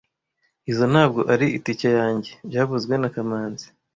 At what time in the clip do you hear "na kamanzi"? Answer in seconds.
2.97-3.67